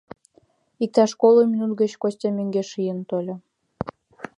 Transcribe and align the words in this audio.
Иктаж 0.83 1.11
коло 1.21 1.41
минут 1.51 1.71
гыч 1.81 1.91
Костя 2.01 2.29
мӧҥгеш 2.37 2.69
ийын 2.81 2.99
тольо. 3.09 3.35